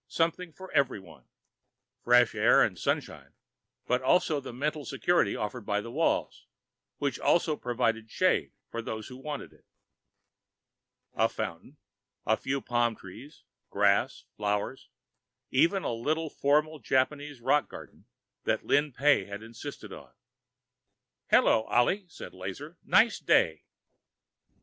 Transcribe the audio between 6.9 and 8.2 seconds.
which also provided